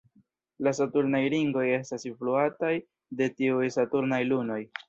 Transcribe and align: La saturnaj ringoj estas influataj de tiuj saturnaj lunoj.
La 0.67 0.71
saturnaj 0.77 1.19
ringoj 1.33 1.67
estas 1.75 2.07
influataj 2.13 2.73
de 3.21 3.31
tiuj 3.39 3.73
saturnaj 3.79 4.25
lunoj. 4.33 4.61